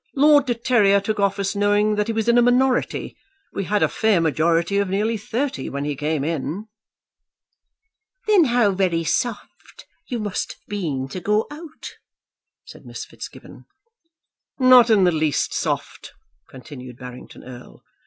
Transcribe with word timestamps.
"Lord 0.15 0.47
de 0.47 0.55
Terrier 0.55 0.99
took 0.99 1.19
office 1.19 1.55
knowing 1.55 1.93
that 1.93 2.07
he 2.07 2.13
was 2.13 2.27
in 2.27 2.39
a 2.39 2.41
minority. 2.41 3.15
We 3.53 3.65
had 3.65 3.83
a 3.83 3.87
fair 3.87 4.19
majority 4.19 4.79
of 4.79 4.89
nearly 4.89 5.15
thirty 5.15 5.69
when 5.69 5.85
he 5.85 5.95
came 5.95 6.23
in." 6.23 6.67
"Then 8.25 8.45
how 8.45 8.71
very 8.71 9.03
soft 9.03 9.85
you 10.07 10.17
must 10.17 10.53
have 10.53 10.65
been 10.67 11.07
to 11.09 11.19
go 11.19 11.45
out," 11.51 11.97
said 12.65 12.83
Miss 12.83 13.05
Fitzgibbon. 13.05 13.65
"Not 14.57 14.89
in 14.89 15.03
the 15.03 15.11
least 15.11 15.53
soft," 15.53 16.13
continued 16.49 16.97
Barrington 16.97 17.43
Erle. 17.43 17.83